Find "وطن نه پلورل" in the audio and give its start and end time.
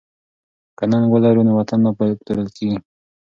1.59-2.47